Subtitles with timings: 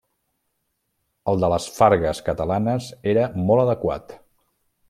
[1.33, 4.21] El de les fargues catalanes era molt adequat.